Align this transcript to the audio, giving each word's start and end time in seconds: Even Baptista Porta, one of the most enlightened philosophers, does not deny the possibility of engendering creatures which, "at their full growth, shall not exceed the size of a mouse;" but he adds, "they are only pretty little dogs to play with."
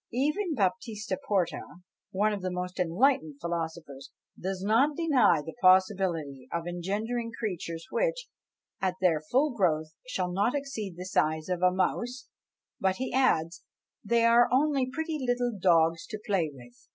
Even 0.13 0.55
Baptista 0.55 1.15
Porta, 1.27 1.61
one 2.09 2.33
of 2.33 2.41
the 2.41 2.49
most 2.49 2.79
enlightened 2.79 3.35
philosophers, 3.39 4.09
does 4.35 4.63
not 4.63 4.97
deny 4.97 5.43
the 5.45 5.53
possibility 5.61 6.47
of 6.51 6.65
engendering 6.65 7.31
creatures 7.37 7.85
which, 7.91 8.27
"at 8.81 8.95
their 8.99 9.21
full 9.21 9.51
growth, 9.51 9.93
shall 10.07 10.31
not 10.31 10.55
exceed 10.55 10.95
the 10.97 11.05
size 11.05 11.49
of 11.49 11.61
a 11.61 11.69
mouse;" 11.71 12.27
but 12.79 12.95
he 12.95 13.13
adds, 13.13 13.63
"they 14.03 14.25
are 14.25 14.49
only 14.51 14.89
pretty 14.91 15.19
little 15.21 15.55
dogs 15.61 16.07
to 16.07 16.19
play 16.25 16.49
with." 16.51 16.87